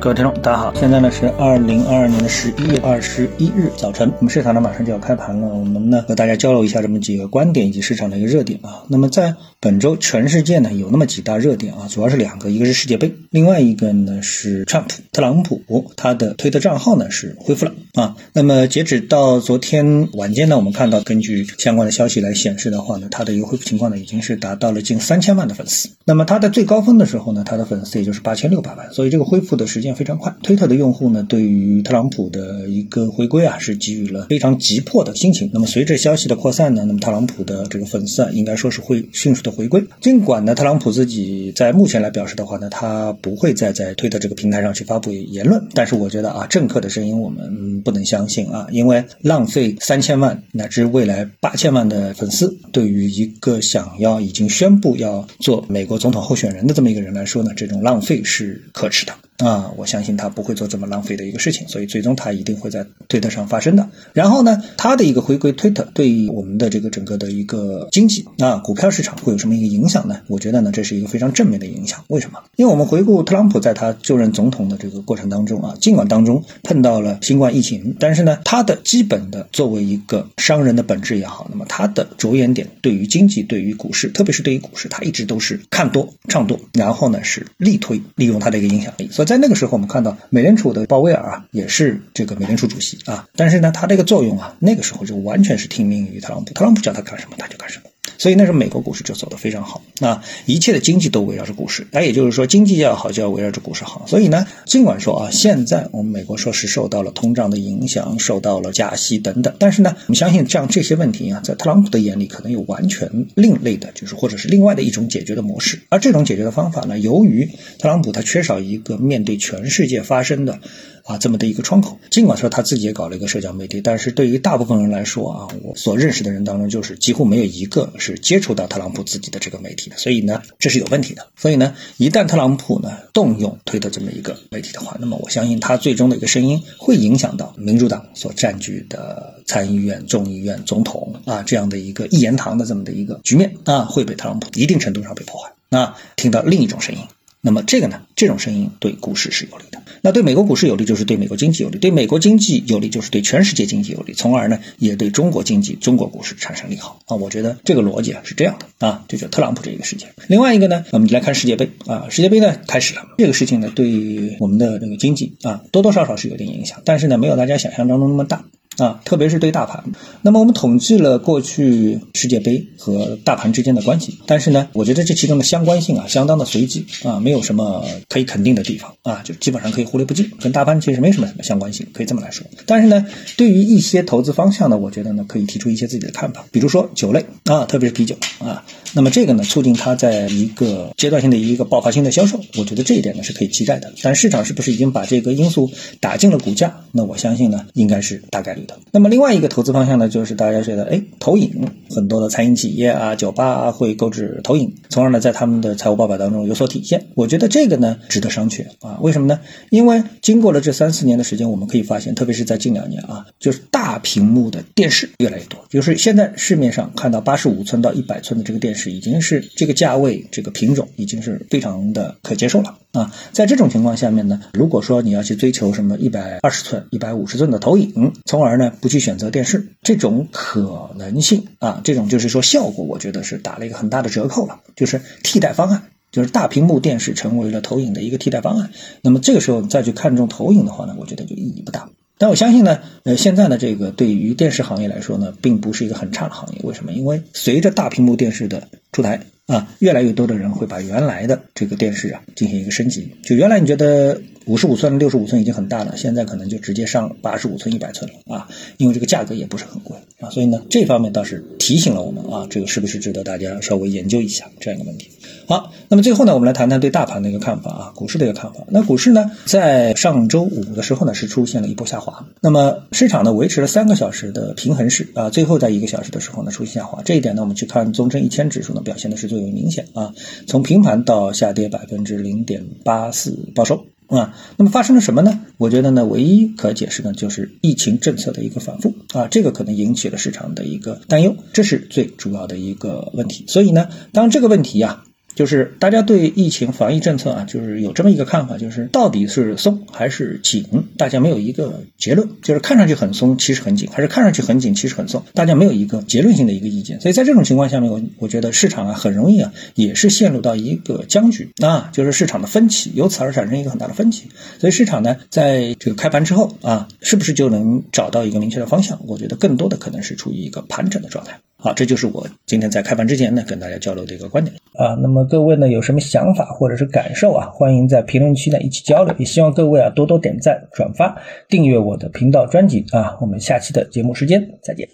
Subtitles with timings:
[0.00, 8.80] 各位听众，大家好，现在呢是二零二二年的十一月二十一日早晨，我们市场呢马上就要开盘了，我们呢和大家交流一下这么几个观点以及市场的一个热点啊。
[8.88, 15.62] 那么在本周全世界呢有那么几大热点啊，主要是两个，一个是世界杯，另外一个呢是 Trump 特朗普
[15.96, 18.16] 他的推特账号呢是恢复了啊。
[18.32, 25.90] 那么截止到昨天晚间呢，我们看到根据相关的消息来显示的话呢，他的一个恢复情况呢已经是达到了近三千万的粉丝。
[26.06, 29.94] 那么他在最高峰的时候呢，他的粉丝也就是八千六百万，所以这个恢复的时间。
[29.94, 35.50] 非常快，推特的用户呢，对于特朗普的一个回归啊，是给予了非常急迫的心情。
[35.52, 39.84] 那么随着消息的扩散呢，那么特朗普的这个粉丝啊，应该说是会迅速的回归。
[40.00, 45.62] 尽管呢，特朗普自己在目前来表示的话呢，他不会再在推特这个平台上去发布言论。
[45.74, 59.12] 但是我觉得啊，政客的声音我们不能相信啊，因为浪费三千万乃至未来八千万的粉丝，对于一个想要已经宣布要做美国总统候选人的这么一个人来说呢，这种浪费是可耻的。
[59.40, 63.88] 啊，我相信他不会做这么浪费的一个事情，所以最终他一定会在推特上发生的。
[64.12, 70.20] 然后呢，他的一个回归推特对于我们的这个整个的一个经济啊，股票市场会有什么一个影响呢？
[70.26, 72.04] 我觉得呢，这是一个非常正面的影响。
[72.08, 72.38] 为什么？
[72.56, 89.29] 因为我们回顾特朗普在他就任总统的这个过程当中啊，尽管当中碰到了新冠疫情，但是呢，他的基本的作为一个商人的本质也好，那么他的着眼点对于经济、对于股市，特别是对于股市，他一直都是看多、唱多，然后呢是力推，利用他的一个影响力，所以。
[89.30, 97.84] 在那个时候，我们看到美联储的鲍威尔啊，也是这个美联储主席啊，但是呢，他这个作用啊，那个时候就完全是听命于特朗普，特朗普叫他干什么，他就干什么。
[98.18, 104.04] 所以那时候美国股市就走得非常好，那一切的经济都围绕着股市，那也就是说经济要好就要围绕着股市好。
[104.06, 115.80] 所以呢，尽管说啊，现在我们美国说是受到了通胀的影响，受到了加息等等，但是呢，我们相信这样这些问题啊，在特朗普的眼里可能有完全另类的，就是或者是另外的一种解决的模式。
[115.88, 117.48] 而这种解决的方法呢，由于
[117.78, 120.58] 特朗普他缺少一个面对全世界发生的。
[121.02, 131.26] 啊，这么的一个窗口，尽管说他自己也搞了一个社交媒体，但是对于大部分人来说啊，我所认识的人当中，就是几乎没有一个是接触到特朗普自己的这个媒体的，所以呢，这是有问题的。
[131.36, 145.52] 所以呢，一旦特朗普呢动用推的这么一个媒体的话，那么我相信他最终的一个声音会影响到民主党所占据的参议院、众议院、总统啊这样的一个一言堂的这么的一个局面啊，会被特朗普一定程度上被破坏。
[145.68, 147.00] 那听到另一种声音。
[147.42, 148.02] 那么这个呢？
[148.16, 149.80] 这种声音对股市是有利的。
[150.02, 157.16] 那对美国股市有利，就是对美国经济有利；对美国经济有利，就是对全世界经济有利，从而呢，也对中国经济、中国股市产生利好啊。
[157.16, 160.08] 我觉得这个逻辑啊是这样的啊，这就特朗普这一个事件。
[160.26, 168.44] 另外一个呢，我们来看世界杯啊，世界杯呢开始了，这个事情呢，对我们的这个经济啊，多多少少是有点影响，但是呢，没有大家想象当中那么大。
[168.80, 169.84] 啊，特别是对大盘。
[170.22, 182.46] 那么我们统计了过去世界杯和大盘之间的关系，但是呢，我觉得这其中的相关性啊，相当的随机啊，没有什么可以肯定的地方啊，就基本上可以忽略不计，跟大盘其实没什么什么相关性，可以这么来说。
[182.64, 183.04] 但是呢，
[183.36, 188.64] 对于一些投资方向呢，我觉得呢，可以提出一些自己的看法，比如说酒类啊，特别是啤酒啊，
[188.94, 193.92] 那么这个呢，促进它在一个阶段性的一个爆发性的销售，我觉得这一点呢是可以期待的。
[194.02, 195.70] 但市场是不是已经把这个因素
[196.00, 196.82] 打进了股价？
[196.92, 198.66] 那我相信呢，应该是大概率。
[198.92, 207.06] 那么另外一个投资方向呢，就是大家觉得，哎，投影很多的餐饮企业啊、酒吧啊会购置投影，从而呢在他们的财务报表当中有所体现。
[207.14, 208.98] 我觉得这个呢值得商榷啊。
[209.00, 209.40] 为什么呢？
[209.70, 215.58] 因为经过了这三四年的时间，我们可以发现，特别是在近两年啊，就是大屏幕的电视越来越多。
[215.68, 223.14] 就是现在市面上看到八十五寸到一百寸的这个电视，已经是这个价位、这个品种已经是非常的可接受了啊。
[223.32, 238.70] 在这种情况下面呢，如果说你要去追求什么一百二十寸、一百五十寸的投影，从而而呢不去选择电视，这种可能性啊，这种就是说效果，我觉得是打了一个很大的折扣了，就是替代方案，就是大屏幕电视成为了投影的一个替代方案。
[239.02, 241.88] 那么这个时候再去看重投影的话呢，我觉得就意义不大。
[242.18, 246.60] 但我相信呢，呃，现在呢，这个对于电视行业来说呢，并不是一个很差的行业。
[246.64, 246.92] 为什么？
[246.92, 253.10] 因为随着大屏幕电视的出台啊，越来越多的人会把原来的这个电视啊进行一个升级。
[253.24, 258.48] 就原来你觉得五十五寸、六十五寸已经很大了，现在可能就直接上八十五寸、一百寸了啊，
[258.78, 260.30] 因为这个价格也不是很贵啊。
[260.30, 265.10] 所以呢，这方面倒是提醒了我们啊，这个是不是值得大家稍微研究一下这样一个问题？
[265.46, 268.60] 好，那么最后呢，我们来谈谈对大盘的一个看法啊，股市的一个看法。
[268.68, 272.24] 那股市呢，在上周五的时候呢，是出现了一波下滑。
[272.40, 277.02] 那么市场呢，维持了三个小时的平衡式啊，最后在一个小时的时候呢，出现下滑。
[277.04, 280.12] 这一点呢，我们去看综证一千指数呢，表现的是最为明显啊，
[280.46, 284.34] 从平盘到下跌百分之零点八四报收啊。
[284.56, 285.40] 那么发生了什么呢？
[285.58, 293.44] 我觉得呢，唯一可解释呢，就是疫情政策的一个反复啊，这个可能引起了市场的一个担忧，这是最主要的一个问题。
[293.46, 295.04] 所以呢，当这个问题呀。
[295.34, 300.64] 就是大家对疫情防疫政策啊，就是有这么一个看法，就是到底是松还是紧，
[300.96, 302.28] 大家没有一个结论。
[302.42, 307.00] 就是看上去很松，其实很紧；还是看上去很紧，其实很松，大家没有一个结论性的一个意见。
[307.00, 314.28] 所以在这种情况下面，我我觉得市场啊很容易啊也是陷入到一个僵局啊，就是市场的分歧，由此而产生一个很大的分歧。
[314.58, 319.00] 所以市场呢，在这个开盘之后啊，是不是就能找到一个明确的方向？
[319.06, 321.40] 我觉得更多的可能是处于一个盘整的状态。
[321.62, 324.94] 好，这就是我今天在开盘之前呢，跟大家交流的一个观点啊。
[325.02, 329.14] 那么各位呢，有什么想法或者是感受啊，欢迎在评论区呢一起交流。
[329.18, 333.18] 也希望各位啊多多点赞、转发、订阅我的频道专辑啊。
[333.20, 334.88] 我们下期的节目时间再见。